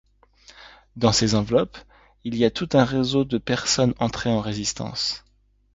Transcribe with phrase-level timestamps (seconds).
[0.95, 1.77] Dans ces enveloppes,
[2.23, 5.23] il y a tout un réseau de personnes entrées en résistance.